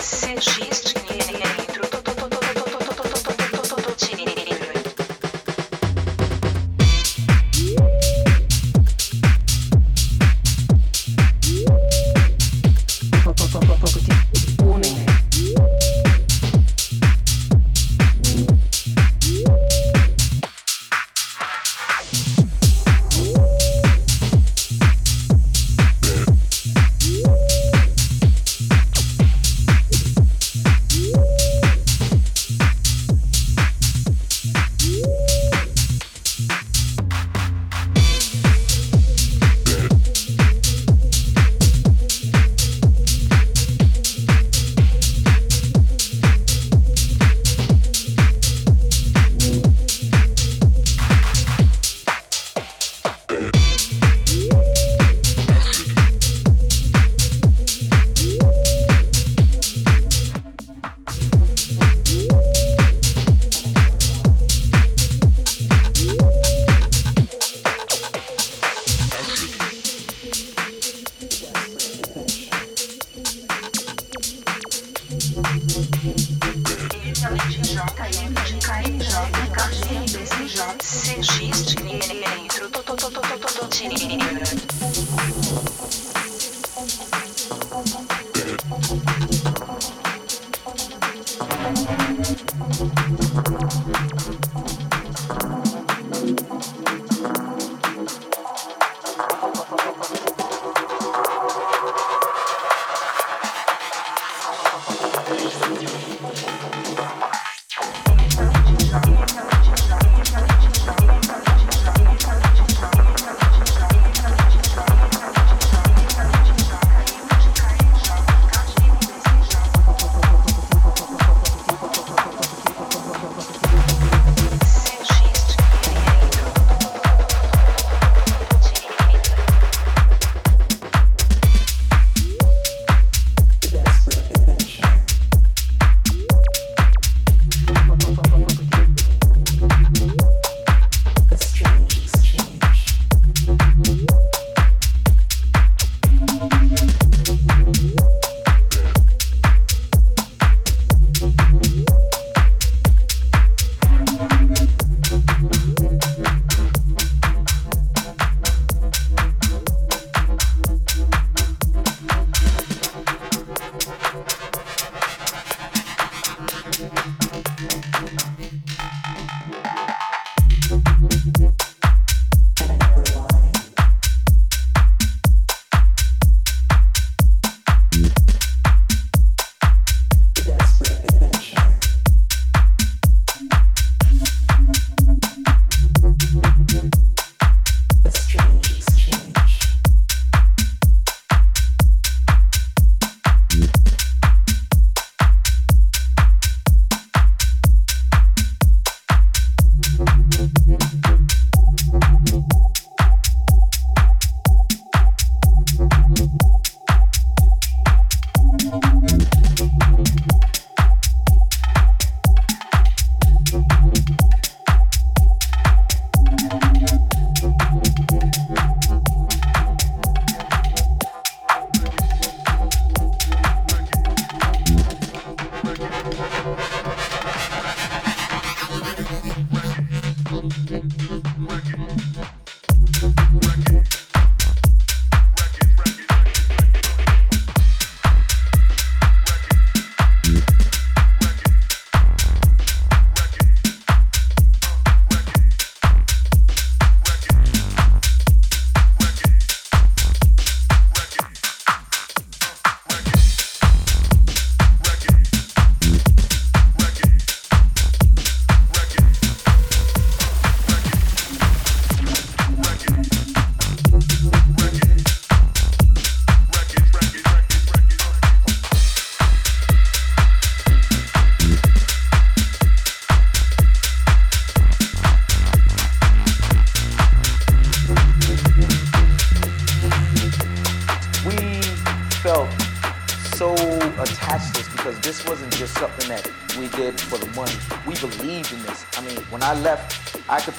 [0.00, 0.87] CXJ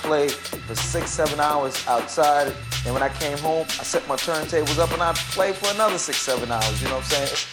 [0.09, 2.51] For six, seven hours outside,
[2.83, 5.99] and when I came home, I set my turntables up and I played for another
[5.99, 6.81] six, seven hours.
[6.81, 7.48] You know what I'm saying?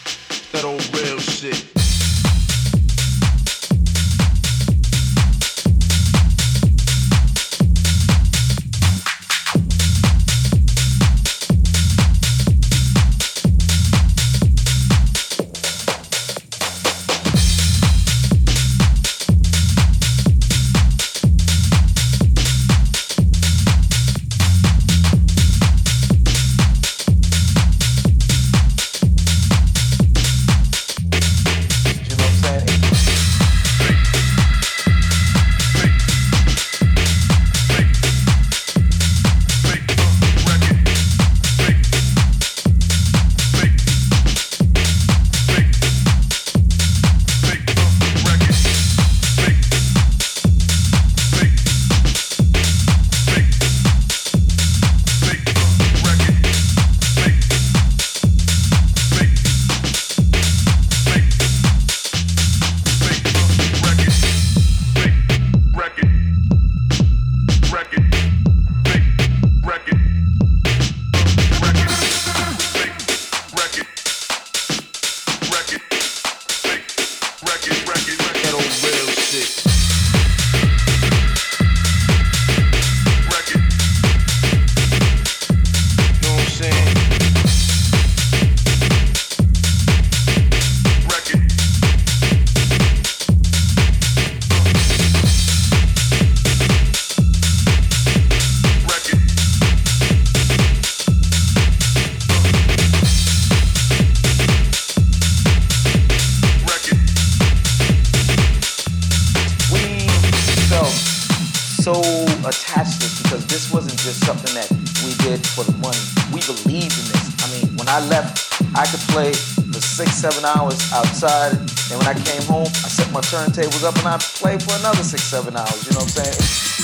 [118.87, 123.11] I could play for six, seven hours outside, and when I came home, I set
[123.11, 125.87] my turntables up and I played for another six, seven hours.
[125.87, 126.76] You know what I'm saying?